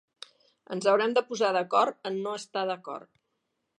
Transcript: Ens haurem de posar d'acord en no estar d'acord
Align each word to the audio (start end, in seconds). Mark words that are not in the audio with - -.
Ens 0.75 0.87
haurem 0.93 1.13
de 1.17 1.23
posar 1.27 1.51
d'acord 1.57 2.11
en 2.11 2.19
no 2.25 2.33
estar 2.41 2.65
d'acord 2.71 3.13